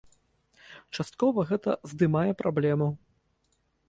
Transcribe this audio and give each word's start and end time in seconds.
Часткова 0.95 1.43
гэта 1.51 1.75
здымае 1.91 2.31
праблему. 2.41 2.87